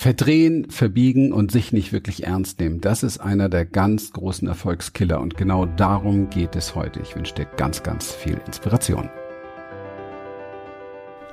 [0.00, 5.20] Verdrehen, verbiegen und sich nicht wirklich ernst nehmen, das ist einer der ganz großen Erfolgskiller
[5.20, 7.00] und genau darum geht es heute.
[7.00, 9.10] Ich wünsche dir ganz, ganz viel Inspiration.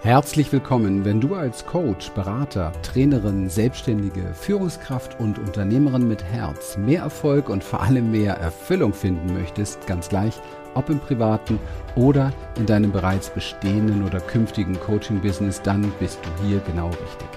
[0.01, 7.03] Herzlich willkommen, wenn du als Coach, Berater, Trainerin, Selbstständige, Führungskraft und Unternehmerin mit Herz mehr
[7.03, 10.41] Erfolg und vor allem mehr Erfüllung finden möchtest, ganz gleich,
[10.75, 11.59] ob im privaten
[11.95, 17.27] oder in deinem bereits bestehenden oder künftigen Coaching-Business, dann bist du hier genau richtig.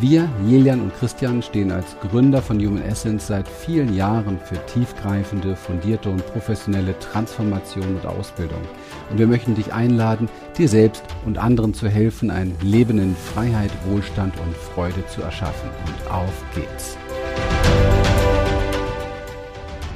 [0.00, 5.54] Wir, Jelian und Christian, stehen als Gründer von Human Essence seit vielen Jahren für tiefgreifende,
[5.54, 8.62] fundierte und professionelle Transformation und Ausbildung.
[9.10, 13.70] Und wir möchten dich einladen, dir selbst und anderen zu helfen, ein Leben in Freiheit,
[13.86, 15.68] Wohlstand und Freude zu erschaffen.
[15.86, 16.96] Und auf geht's!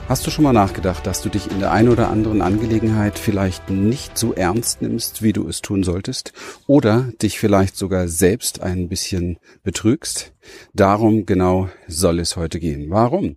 [0.09, 3.71] Hast du schon mal nachgedacht, dass du dich in der einen oder anderen Angelegenheit vielleicht
[3.71, 6.33] nicht so ernst nimmst, wie du es tun solltest?
[6.69, 10.33] Oder dich vielleicht sogar selbst ein bisschen betrügst?
[10.75, 12.87] Darum genau soll es heute gehen.
[12.89, 13.35] Warum?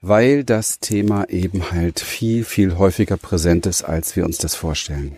[0.00, 5.16] Weil das Thema eben halt viel, viel häufiger präsent ist, als wir uns das vorstellen.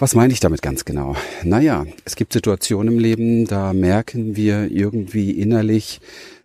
[0.00, 1.14] Was meine ich damit ganz genau?
[1.44, 6.00] Naja, es gibt Situationen im Leben, da merken wir irgendwie innerlich,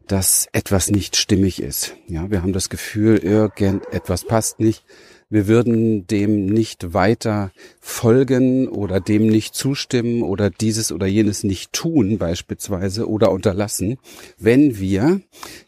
[0.07, 1.95] dass etwas nicht stimmig ist.
[2.09, 4.83] Ja, wir haben das Gefühl, irgendetwas passt nicht.
[5.29, 11.71] Wir würden dem nicht weiter folgen oder dem nicht zustimmen oder dieses oder jenes nicht
[11.71, 13.97] tun beispielsweise oder unterlassen,
[14.37, 15.21] wenn wir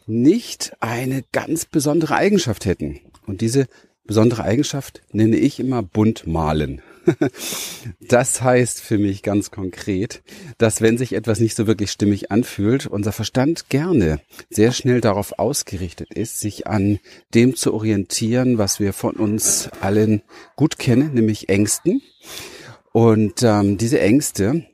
[0.06, 3.00] nicht eine ganz besondere Eigenschaft hätten.
[3.26, 3.66] Und diese
[4.08, 6.82] besondere Eigenschaft nenne ich immer bunt malen.
[8.00, 10.22] Das heißt für mich ganz konkret,
[10.58, 15.38] dass wenn sich etwas nicht so wirklich stimmig anfühlt, unser Verstand gerne sehr schnell darauf
[15.38, 16.98] ausgerichtet ist, sich an
[17.34, 20.22] dem zu orientieren, was wir von uns allen
[20.56, 22.02] gut kennen, nämlich Ängsten.
[22.92, 24.66] Und ähm, diese Ängste,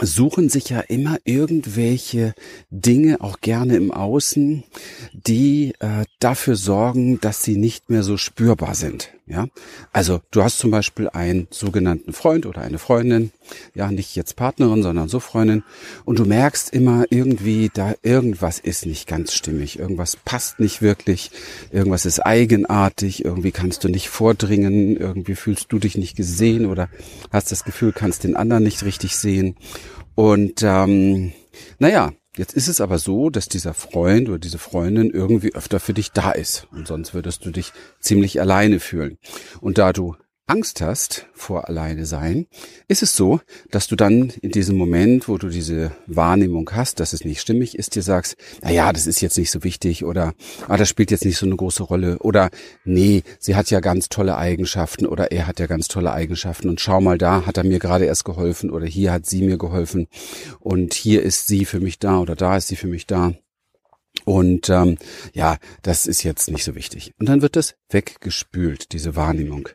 [0.00, 2.34] suchen sich ja immer irgendwelche
[2.70, 4.64] Dinge, auch gerne im Außen,
[5.12, 9.15] die äh, dafür sorgen, dass sie nicht mehr so spürbar sind.
[9.28, 9.48] Ja,
[9.92, 13.32] also du hast zum Beispiel einen sogenannten Freund oder eine Freundin,
[13.74, 15.64] ja nicht jetzt Partnerin, sondern so Freundin,
[16.04, 21.32] und du merkst immer irgendwie, da irgendwas ist nicht ganz stimmig, irgendwas passt nicht wirklich,
[21.72, 26.88] irgendwas ist eigenartig, irgendwie kannst du nicht vordringen, irgendwie fühlst du dich nicht gesehen oder
[27.32, 29.56] hast das Gefühl, kannst den anderen nicht richtig sehen.
[30.14, 31.32] Und ähm,
[31.80, 35.94] naja, Jetzt ist es aber so, dass dieser Freund oder diese Freundin irgendwie öfter für
[35.94, 36.68] dich da ist.
[36.70, 39.18] Und sonst würdest du dich ziemlich alleine fühlen.
[39.60, 40.16] Und da du
[40.48, 42.46] Angst hast vor alleine sein,
[42.86, 43.40] ist es so,
[43.72, 47.76] dass du dann in diesem Moment, wo du diese Wahrnehmung hast, dass es nicht stimmig
[47.76, 50.34] ist, dir sagst, na ja, das ist jetzt nicht so wichtig oder
[50.68, 52.50] ah, das spielt jetzt nicht so eine große Rolle oder
[52.84, 56.80] nee, sie hat ja ganz tolle Eigenschaften oder er hat ja ganz tolle Eigenschaften und
[56.80, 60.06] schau mal da, hat er mir gerade erst geholfen oder hier hat sie mir geholfen
[60.60, 63.32] und hier ist sie für mich da oder da ist sie für mich da.
[64.26, 64.98] Und ähm,
[65.34, 67.14] ja, das ist jetzt nicht so wichtig.
[67.20, 69.68] Und dann wird das weggespült, diese Wahrnehmung.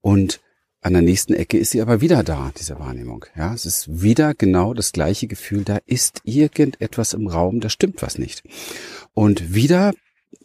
[0.00, 0.40] Und
[0.80, 3.26] an der nächsten Ecke ist sie aber wieder da, diese Wahrnehmung.
[3.36, 8.00] Ja, es ist wieder genau das gleiche Gefühl, da ist irgendetwas im Raum, da stimmt
[8.00, 8.42] was nicht.
[9.12, 9.92] Und wieder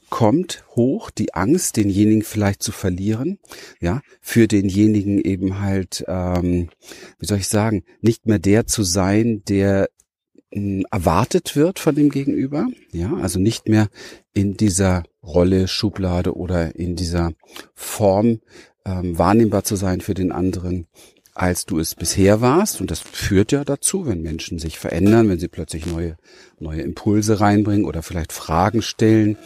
[0.09, 3.39] kommt hoch die Angst, denjenigen vielleicht zu verlieren,
[3.79, 6.69] ja, für denjenigen eben halt, ähm,
[7.17, 9.87] wie soll ich sagen, nicht mehr der zu sein, der
[10.91, 13.89] erwartet wird von dem Gegenüber, ja, also nicht mehr
[14.33, 17.31] in dieser Rolle, Schublade oder in dieser
[17.73, 18.39] Form
[18.85, 20.87] ähm, wahrnehmbar zu sein für den anderen,
[21.33, 22.81] als du es bisher warst.
[22.81, 26.17] Und das führt ja dazu, wenn Menschen sich verändern, wenn sie plötzlich neue,
[26.59, 29.37] neue Impulse reinbringen oder vielleicht Fragen stellen,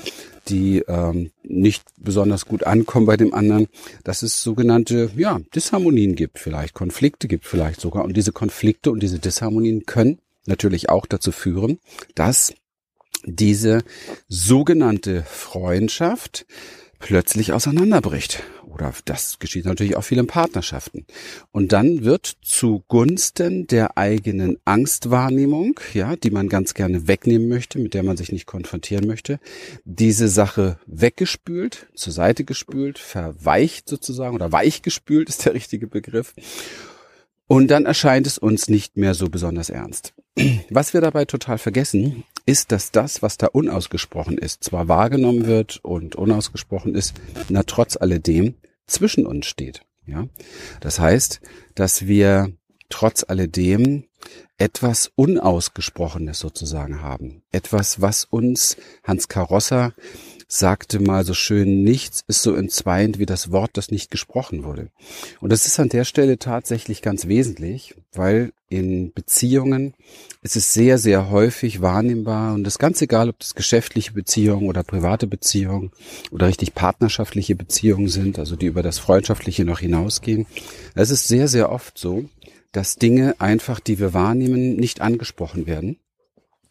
[0.50, 3.68] die ähm, nicht besonders gut ankommen bei dem anderen,
[4.04, 8.04] dass es sogenannte ja, Disharmonien gibt, vielleicht Konflikte gibt vielleicht sogar.
[8.04, 11.80] Und diese Konflikte und diese Disharmonien können natürlich auch dazu führen,
[12.16, 12.54] dass
[13.26, 13.84] diese
[14.28, 16.46] sogenannte Freundschaft
[17.00, 18.44] plötzlich auseinanderbricht.
[18.66, 21.06] Oder das geschieht natürlich auch viel in Partnerschaften.
[21.52, 27.94] Und dann wird zugunsten der eigenen Angstwahrnehmung, ja, die man ganz gerne wegnehmen möchte, mit
[27.94, 29.40] der man sich nicht konfrontieren möchte,
[29.84, 36.34] diese Sache weggespült, zur Seite gespült, verweicht sozusagen oder weichgespült ist der richtige Begriff.
[37.48, 40.14] Und dann erscheint es uns nicht mehr so besonders ernst.
[40.70, 45.80] Was wir dabei total vergessen, ist, dass das, was da unausgesprochen ist, zwar wahrgenommen wird
[45.84, 47.14] und unausgesprochen ist,
[47.50, 48.56] na trotz alledem
[48.86, 49.82] zwischen uns steht.
[50.06, 50.28] Ja,
[50.80, 51.42] das heißt,
[51.76, 52.54] dass wir
[52.90, 54.06] trotz alledem
[54.58, 57.44] etwas Unausgesprochenes sozusagen haben.
[57.52, 59.94] Etwas, was uns Hans Karosser
[60.48, 64.90] sagte mal so schön, nichts ist so entzweiend wie das Wort, das nicht gesprochen wurde.
[65.42, 69.94] Und das ist an der Stelle tatsächlich ganz wesentlich, weil in Beziehungen
[70.42, 74.84] ist es sehr, sehr häufig wahrnehmbar und das ganz egal, ob das geschäftliche Beziehungen oder
[74.84, 75.92] private Beziehungen
[76.32, 80.46] oder richtig partnerschaftliche Beziehungen sind, also die über das Freundschaftliche noch hinausgehen.
[80.96, 82.26] Es ist sehr, sehr oft so,
[82.72, 85.98] dass Dinge einfach, die wir wahrnehmen, nicht angesprochen werden.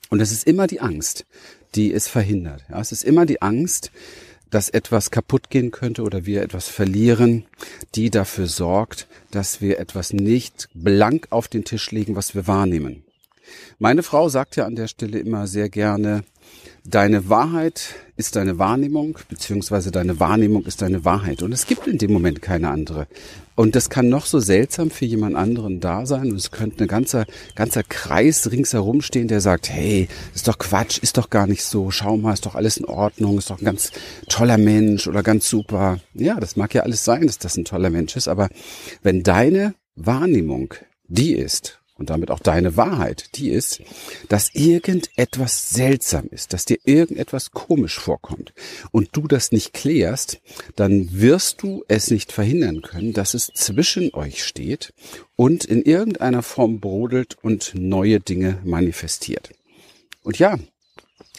[0.09, 1.27] Und es ist immer die Angst,
[1.75, 2.65] die es verhindert.
[2.71, 3.91] Ja, es ist immer die Angst,
[4.51, 7.47] dass etwas kaputt gehen könnte oder wir etwas verlieren,
[7.95, 13.05] die dafür sorgt, dass wir etwas nicht blank auf den Tisch legen, was wir wahrnehmen.
[13.79, 16.25] Meine Frau sagt ja an der Stelle immer sehr gerne,
[16.85, 21.43] deine Wahrheit ist deine Wahrnehmung, beziehungsweise deine Wahrnehmung ist deine Wahrheit.
[21.43, 23.07] Und es gibt in dem Moment keine andere.
[23.55, 26.31] Und das kann noch so seltsam für jemand anderen da sein.
[26.31, 30.99] Und es könnte ein ganzer, ganzer Kreis ringsherum stehen, der sagt, hey, ist doch Quatsch,
[30.99, 31.91] ist doch gar nicht so.
[31.91, 33.93] Schau mal, ist doch alles in Ordnung, ist doch ein ganz
[34.29, 36.01] toller Mensch oder ganz super.
[36.15, 38.29] Ja, das mag ja alles sein, dass das ein toller Mensch ist.
[38.29, 38.49] Aber
[39.03, 40.75] wenn deine Wahrnehmung
[41.09, 43.81] die ist, und damit auch deine Wahrheit, die ist,
[44.29, 48.53] dass irgendetwas seltsam ist, dass dir irgendetwas komisch vorkommt
[48.91, 50.41] und du das nicht klärst,
[50.75, 54.93] dann wirst du es nicht verhindern können, dass es zwischen euch steht
[55.37, 59.51] und in irgendeiner Form brodelt und neue Dinge manifestiert.
[60.23, 60.59] Und ja,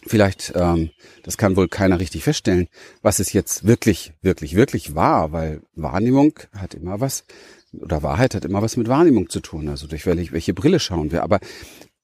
[0.05, 0.91] vielleicht, ähm,
[1.23, 2.67] das kann wohl keiner richtig feststellen,
[3.01, 7.25] was es jetzt wirklich, wirklich, wirklich war, weil Wahrnehmung hat immer was
[7.73, 11.11] oder Wahrheit hat immer was mit Wahrnehmung zu tun, also durch welche, welche Brille schauen
[11.11, 11.23] wir.
[11.23, 11.39] Aber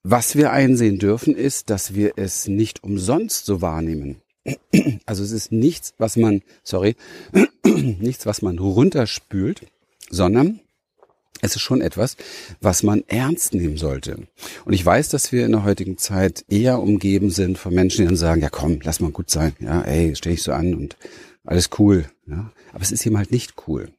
[0.03, 4.17] was wir einsehen dürfen, ist, dass wir es nicht umsonst so wahrnehmen.
[5.05, 6.95] Also es ist nichts, was man, sorry,
[7.63, 9.65] nichts, was man runterspült,
[10.09, 10.59] sondern
[11.41, 12.17] es ist schon etwas,
[12.61, 14.27] was man ernst nehmen sollte.
[14.65, 18.07] Und ich weiß, dass wir in der heutigen Zeit eher umgeben sind von Menschen, die
[18.07, 20.97] dann sagen, ja komm, lass mal gut sein, ja, ey, stell dich so an und
[21.45, 22.51] alles cool, ja.
[22.71, 23.89] Aber es ist eben halt nicht cool.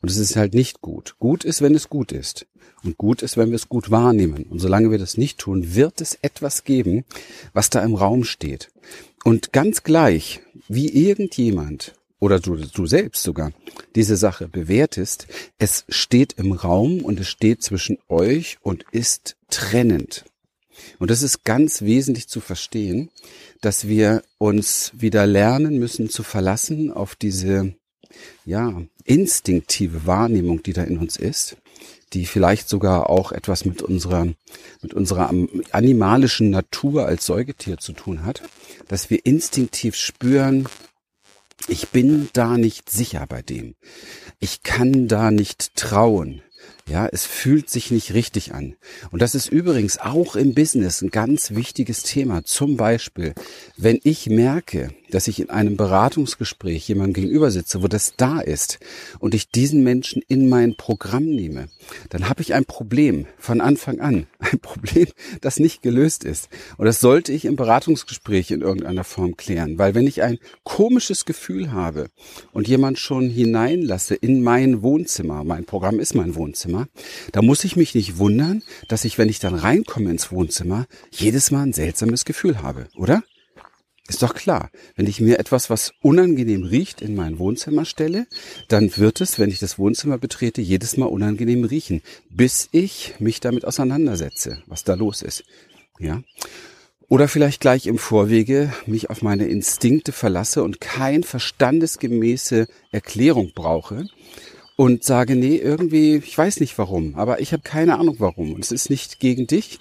[0.00, 1.16] Und es ist halt nicht gut.
[1.18, 2.46] Gut ist, wenn es gut ist.
[2.84, 4.44] Und gut ist, wenn wir es gut wahrnehmen.
[4.44, 7.04] Und solange wir das nicht tun, wird es etwas geben,
[7.52, 8.70] was da im Raum steht.
[9.24, 13.52] Und ganz gleich, wie irgendjemand oder du, du selbst sogar
[13.94, 15.26] diese Sache bewertest,
[15.58, 20.24] es steht im Raum und es steht zwischen euch und ist trennend.
[20.98, 23.10] Und das ist ganz wesentlich zu verstehen,
[23.60, 27.74] dass wir uns wieder lernen müssen zu verlassen auf diese
[28.44, 31.56] ja, instinktive Wahrnehmung, die da in uns ist,
[32.12, 34.26] die vielleicht sogar auch etwas mit unserer,
[34.82, 35.32] mit unserer
[35.72, 38.42] animalischen Natur als Säugetier zu tun hat,
[38.88, 40.66] dass wir instinktiv spüren,
[41.66, 43.74] ich bin da nicht sicher bei dem.
[44.38, 46.42] Ich kann da nicht trauen.
[46.88, 48.76] Ja, es fühlt sich nicht richtig an.
[49.10, 52.44] Und das ist übrigens auch im Business ein ganz wichtiges Thema.
[52.44, 53.34] Zum Beispiel,
[53.76, 58.78] wenn ich merke, dass ich in einem Beratungsgespräch jemandem gegenüber sitze, wo das da ist
[59.18, 61.68] und ich diesen Menschen in mein Programm nehme,
[62.10, 64.26] dann habe ich ein Problem von Anfang an.
[64.38, 65.08] Ein Problem,
[65.40, 66.48] das nicht gelöst ist.
[66.76, 69.78] Und das sollte ich im Beratungsgespräch in irgendeiner Form klären.
[69.78, 72.08] Weil wenn ich ein komisches Gefühl habe
[72.52, 76.86] und jemand schon hineinlasse in mein Wohnzimmer, mein Programm ist mein Wohnzimmer,
[77.32, 81.50] da muss ich mich nicht wundern, dass ich, wenn ich dann reinkomme ins Wohnzimmer, jedes
[81.50, 83.22] Mal ein seltsames Gefühl habe, oder?
[84.08, 88.26] Ist doch klar, wenn ich mir etwas, was unangenehm riecht, in mein Wohnzimmer stelle,
[88.68, 92.00] dann wird es, wenn ich das Wohnzimmer betrete, jedes Mal unangenehm riechen,
[92.30, 95.44] bis ich mich damit auseinandersetze, was da los ist.
[95.98, 96.22] Ja?
[97.08, 104.06] Oder vielleicht gleich im Vorwege mich auf meine Instinkte verlasse und kein verstandesgemäße Erklärung brauche
[104.76, 108.54] und sage, nee, irgendwie, ich weiß nicht warum, aber ich habe keine Ahnung warum.
[108.54, 109.80] Und es ist nicht gegen dich,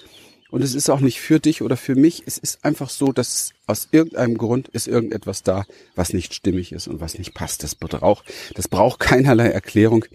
[0.50, 2.24] und es ist auch nicht für dich oder für mich.
[2.25, 6.88] Es ist einfach so, dass aus irgendeinem Grund ist irgendetwas da, was nicht stimmig ist
[6.88, 7.63] und was nicht passt.
[7.63, 10.06] Das braucht, das braucht keinerlei Erklärung,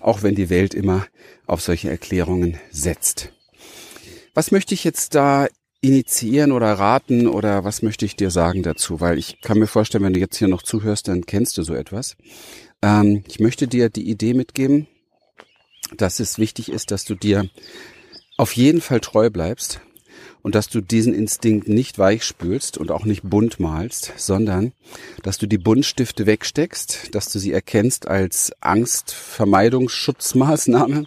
[0.00, 1.06] auch wenn die Welt immer
[1.46, 3.32] auf solche Erklärungen setzt.
[4.34, 5.46] Was möchte ich jetzt da
[5.82, 9.00] initiieren oder raten oder was möchte ich dir sagen dazu?
[9.00, 11.74] Weil ich kann mir vorstellen, wenn du jetzt hier noch zuhörst, dann kennst du so
[11.74, 12.16] etwas.
[12.80, 14.86] Ähm, ich möchte dir die Idee mitgeben,
[15.96, 17.50] dass es wichtig ist, dass du dir
[18.42, 19.80] auf jeden Fall treu bleibst
[20.42, 24.72] und dass du diesen Instinkt nicht weichspülst und auch nicht bunt malst, sondern
[25.22, 31.04] dass du die Buntstifte wegsteckst, dass du sie erkennst als Angstvermeidungsschutzmaßnahme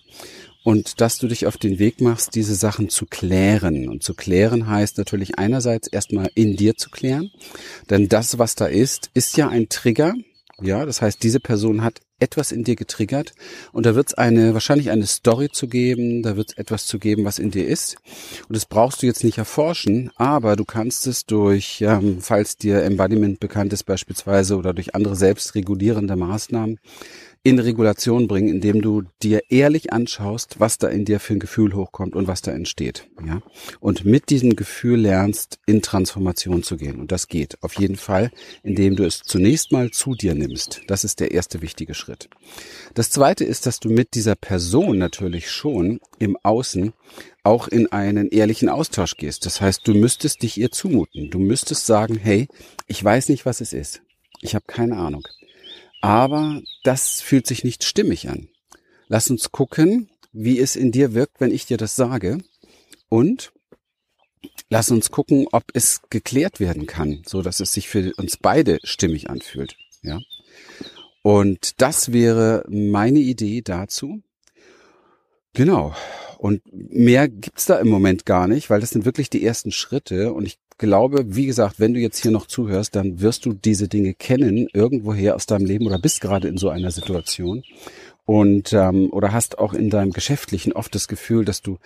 [0.64, 3.90] und dass du dich auf den Weg machst, diese Sachen zu klären.
[3.90, 7.32] Und zu klären heißt natürlich einerseits erstmal in dir zu klären,
[7.90, 10.14] denn das, was da ist, ist ja ein Trigger
[10.62, 13.34] Ja, das heißt, diese Person hat etwas in dir getriggert
[13.74, 16.98] und da wird es eine wahrscheinlich eine Story zu geben, da wird es etwas zu
[16.98, 17.98] geben, was in dir ist.
[18.48, 22.84] Und das brauchst du jetzt nicht erforschen, aber du kannst es durch, ähm, falls dir
[22.84, 26.80] Embodiment bekannt ist beispielsweise oder durch andere selbstregulierende Maßnahmen
[27.46, 31.76] in Regulation bringen, indem du dir ehrlich anschaust, was da in dir für ein Gefühl
[31.76, 33.44] hochkommt und was da entsteht, ja.
[33.80, 37.00] Und mit diesem Gefühl lernst, in Transformation zu gehen.
[37.00, 38.32] Und das geht auf jeden Fall,
[38.64, 40.82] indem du es zunächst mal zu dir nimmst.
[40.88, 42.30] Das ist der erste wichtige Schritt.
[42.96, 46.94] Das zweite ist, dass du mit dieser Person natürlich schon im Außen
[47.44, 49.46] auch in einen ehrlichen Austausch gehst.
[49.46, 51.30] Das heißt, du müsstest dich ihr zumuten.
[51.30, 52.48] Du müsstest sagen, hey,
[52.88, 54.02] ich weiß nicht, was es ist.
[54.42, 55.22] Ich habe keine Ahnung
[56.06, 58.48] aber das fühlt sich nicht stimmig an.
[59.08, 62.38] Lass uns gucken, wie es in dir wirkt, wenn ich dir das sage.
[63.10, 63.52] Und
[64.70, 68.78] lass uns gucken, ob es geklärt werden kann, so dass es sich für uns beide
[68.84, 69.78] stimmig anfühlt.
[70.04, 70.20] Ja.
[71.24, 74.22] Und das wäre meine Idee dazu.
[75.54, 75.96] Genau.
[76.38, 80.34] Und mehr gibt's da im Moment gar nicht, weil das sind wirklich die ersten Schritte.
[80.34, 83.88] Und ich glaube, wie gesagt, wenn du jetzt hier noch zuhörst, dann wirst du diese
[83.88, 87.64] Dinge kennen, irgendwoher aus deinem Leben oder bist gerade in so einer Situation.
[88.26, 91.78] Und ähm, oder hast auch in deinem Geschäftlichen oft das Gefühl, dass du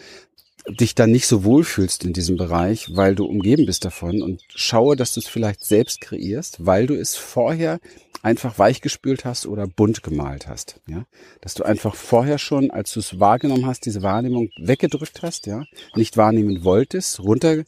[0.70, 4.96] dich dann nicht so wohlfühlst in diesem Bereich, weil du umgeben bist davon und schaue,
[4.96, 7.80] dass du es vielleicht selbst kreierst, weil du es vorher
[8.22, 11.06] einfach weichgespült hast oder bunt gemalt hast, ja,
[11.42, 15.64] dass du einfach vorher schon, als du es wahrgenommen hast, diese Wahrnehmung weggedrückt hast, ja,
[15.96, 17.64] nicht wahrnehmen wolltest, runter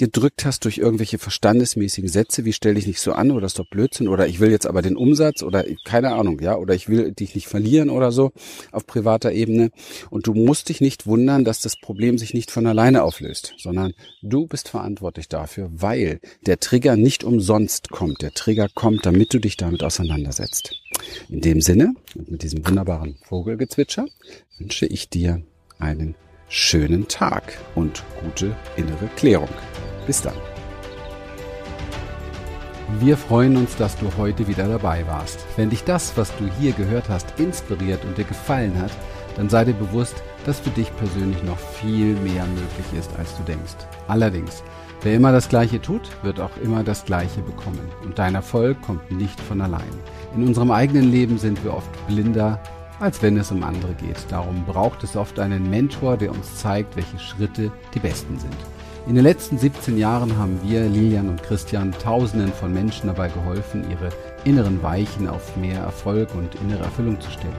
[0.00, 3.68] gedrückt hast durch irgendwelche verstandesmäßigen Sätze, wie stell dich nicht so an oder ist doch
[3.68, 7.12] Blödsinn oder ich will jetzt aber den Umsatz oder keine Ahnung, ja, oder ich will
[7.12, 8.32] dich nicht verlieren oder so
[8.72, 9.70] auf privater Ebene.
[10.08, 13.92] Und du musst dich nicht wundern, dass das Problem sich nicht von alleine auflöst, sondern
[14.22, 18.22] du bist verantwortlich dafür, weil der Trigger nicht umsonst kommt.
[18.22, 20.80] Der Trigger kommt, damit du dich damit auseinandersetzt.
[21.28, 24.06] In dem Sinne und mit diesem wunderbaren Vogelgezwitscher
[24.58, 25.42] wünsche ich dir
[25.78, 26.14] einen
[26.48, 29.50] schönen Tag und gute innere Klärung.
[30.10, 30.34] Bis dann.
[32.98, 35.38] Wir freuen uns, dass du heute wieder dabei warst.
[35.54, 38.90] Wenn dich das, was du hier gehört hast, inspiriert und dir gefallen hat,
[39.36, 43.44] dann sei dir bewusst, dass für dich persönlich noch viel mehr möglich ist, als du
[43.44, 43.76] denkst.
[44.08, 44.64] Allerdings,
[45.02, 47.88] wer immer das Gleiche tut, wird auch immer das Gleiche bekommen.
[48.02, 49.94] Und dein Erfolg kommt nicht von allein.
[50.34, 52.58] In unserem eigenen Leben sind wir oft blinder
[52.98, 54.18] als wenn es um andere geht.
[54.28, 58.56] Darum braucht es oft einen Mentor, der uns zeigt, welche Schritte die besten sind.
[59.10, 63.84] In den letzten 17 Jahren haben wir, Lilian und Christian, Tausenden von Menschen dabei geholfen,
[63.90, 64.10] ihre
[64.44, 67.52] inneren Weichen auf mehr Erfolg und innere Erfüllung zu stellen.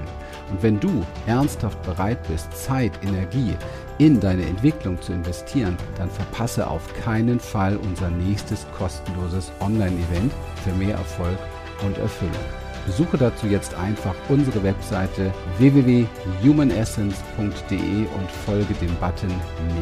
[0.50, 3.54] Und wenn du ernsthaft bereit bist, Zeit, Energie
[3.98, 10.32] in deine Entwicklung zu investieren, dann verpasse auf keinen Fall unser nächstes kostenloses Online-Event
[10.64, 11.38] für mehr Erfolg
[11.86, 12.32] und Erfüllung.
[12.86, 19.34] Besuche dazu jetzt einfach unsere Webseite www.humanessence.de und folge dem Button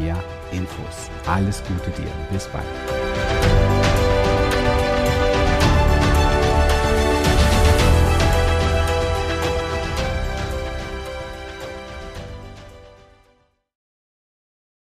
[0.02, 0.18] Mehr
[0.52, 1.10] Infos.
[1.28, 2.12] Alles Gute dir.
[2.32, 2.66] Bis bald.